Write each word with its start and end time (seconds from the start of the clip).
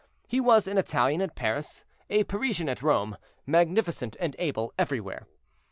He 0.27 0.39
was 0.39 0.67
an 0.67 0.79
Italian 0.79 1.21
at 1.21 1.35
Paris, 1.35 1.85
a 2.09 2.23
Parisian 2.23 2.67
at 2.67 2.81
Rome, 2.81 3.17
magnificent 3.45 4.17
and 4.19 4.35
able 4.39 4.73
everywhere. 4.75 5.27